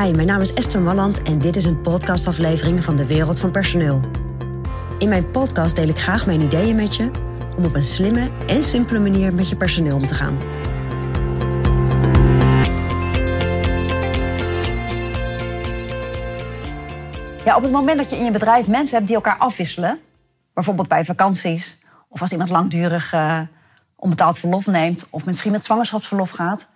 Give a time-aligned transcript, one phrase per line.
[0.00, 4.00] Mijn naam is Esther Malland en dit is een podcastaflevering van de Wereld van Personeel.
[4.98, 7.10] In mijn podcast deel ik graag mijn ideeën met je
[7.56, 10.38] om op een slimme en simpele manier met je personeel om te gaan.
[17.44, 19.98] Ja, op het moment dat je in je bedrijf mensen hebt die elkaar afwisselen,
[20.54, 23.40] bijvoorbeeld bij vakanties of als iemand langdurig uh,
[23.96, 26.70] onbetaald verlof neemt of misschien met zwangerschapsverlof gaat,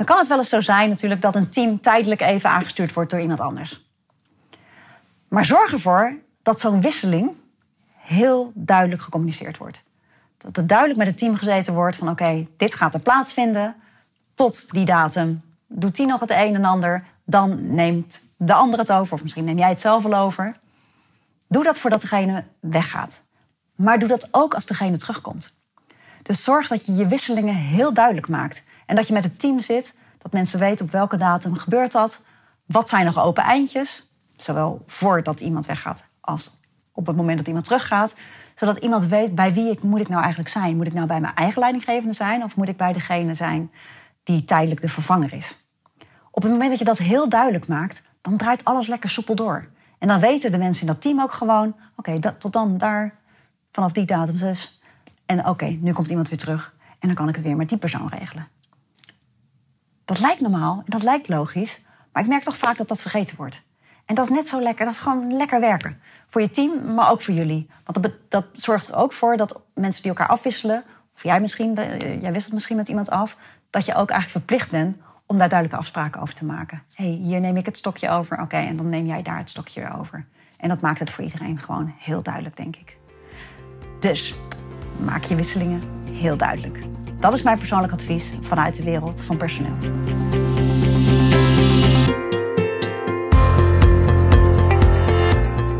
[0.00, 3.10] dan kan het wel eens zo zijn natuurlijk dat een team tijdelijk even aangestuurd wordt
[3.10, 3.84] door iemand anders.
[5.28, 7.30] Maar zorg ervoor dat zo'n wisseling
[7.96, 9.82] heel duidelijk gecommuniceerd wordt.
[10.38, 13.74] Dat er duidelijk met het team gezeten wordt van oké, dit gaat er plaatsvinden
[14.34, 15.42] tot die datum.
[15.66, 19.14] Doet die nog het een en ander, dan neemt de ander het over.
[19.14, 20.56] Of misschien neem jij het zelf wel over.
[21.48, 23.22] Doe dat voordat degene weggaat.
[23.74, 25.58] Maar doe dat ook als degene terugkomt.
[26.22, 28.68] Dus zorg dat je je wisselingen heel duidelijk maakt.
[28.90, 32.26] En dat je met het team zit, dat mensen weten op welke datum gebeurt dat.
[32.64, 34.10] Wat zijn nog open eindjes?
[34.36, 36.60] Zowel voordat iemand weggaat als
[36.92, 38.14] op het moment dat iemand teruggaat.
[38.54, 40.76] Zodat iemand weet bij wie ik, moet ik nou eigenlijk zijn.
[40.76, 43.70] Moet ik nou bij mijn eigen leidinggevende zijn of moet ik bij degene zijn
[44.22, 45.66] die tijdelijk de vervanger is?
[46.30, 49.68] Op het moment dat je dat heel duidelijk maakt, dan draait alles lekker soepel door.
[49.98, 53.14] En dan weten de mensen in dat team ook gewoon: oké, tot dan daar,
[53.72, 54.82] vanaf die datum dus.
[55.26, 56.74] En oké, nu komt iemand weer terug.
[56.98, 58.48] En dan kan ik het weer met die persoon regelen.
[60.10, 63.36] Dat lijkt normaal en dat lijkt logisch, maar ik merk toch vaak dat dat vergeten
[63.36, 63.62] wordt.
[64.04, 64.84] En dat is net zo lekker.
[64.84, 66.00] Dat is gewoon lekker werken.
[66.28, 67.70] Voor je team, maar ook voor jullie.
[67.84, 71.74] Want dat, dat zorgt er ook voor dat mensen die elkaar afwisselen, of jij misschien,
[72.20, 73.36] jij wisselt misschien met iemand af,
[73.70, 76.82] dat je ook eigenlijk verplicht bent om daar duidelijke afspraken over te maken.
[76.94, 79.98] hey, hier neem ik het stokje over, oké, en dan neem jij daar het stokje
[79.98, 80.26] over.
[80.56, 82.96] En dat maakt het voor iedereen gewoon heel duidelijk, denk ik.
[84.00, 84.34] Dus
[85.04, 86.78] maak je wisselingen heel duidelijk.
[87.20, 89.76] Dat is mijn persoonlijk advies vanuit de wereld van personeel.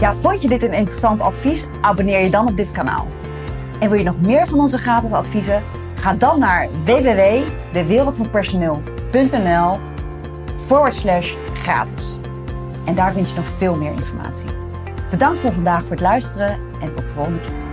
[0.00, 1.66] Ja, vond je dit een interessant advies?
[1.80, 3.06] Abonneer je dan op dit kanaal.
[3.80, 5.62] En wil je nog meer van onze gratis adviezen?
[5.94, 9.78] Ga dan naar www.dewereldvanpersoneel.nl
[10.56, 12.18] forward slash gratis.
[12.84, 14.48] En daar vind je nog veel meer informatie.
[15.10, 17.65] Bedankt voor vandaag voor het luisteren en tot de volgende keer.